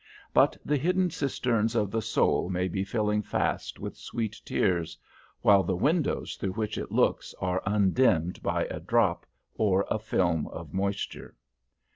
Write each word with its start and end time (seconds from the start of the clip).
But 0.33 0.57
the 0.65 0.77
hidden 0.77 1.11
cisterns 1.11 1.75
of 1.75 1.91
the 1.91 2.01
soul 2.01 2.49
may 2.49 2.67
be 2.67 2.83
filling 2.83 3.21
fast 3.21 3.79
with 3.79 3.95
sweet 3.95 4.35
tears, 4.43 4.97
while 5.43 5.61
the 5.61 5.75
windows 5.75 6.37
through 6.37 6.53
which 6.53 6.75
it 6.79 6.91
looks 6.91 7.35
are 7.39 7.61
undimmed 7.67 8.41
by 8.41 8.65
a 8.71 8.79
drop 8.79 9.27
or 9.53 9.85
a 9.91 9.99
film 9.99 10.47
of 10.47 10.73
moisture. 10.73 11.35